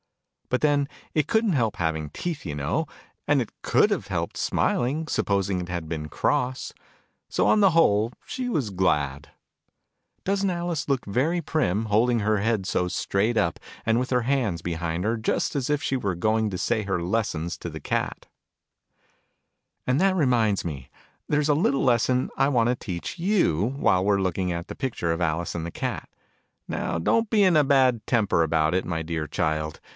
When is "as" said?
15.55-15.69